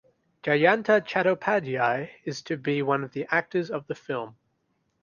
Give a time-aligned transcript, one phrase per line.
[0.41, 4.35] Jayanta Chattopadhyay is to be one of the actors of the film.